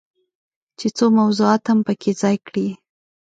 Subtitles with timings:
[0.77, 2.67] چې څو موضوعات هم پکې ځای کړي.